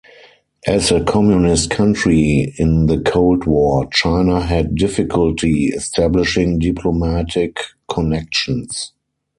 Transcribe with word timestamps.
As 0.65 0.89
a 0.91 1.03
communist 1.03 1.69
country 1.69 2.55
in 2.57 2.87
the 2.87 2.97
Cold 2.99 3.45
War, 3.45 3.85
China 3.91 4.39
had 4.41 4.73
difficulty 4.73 5.65
establishing 5.65 6.57
diplomatic 6.57 7.59
connections. 7.87 8.93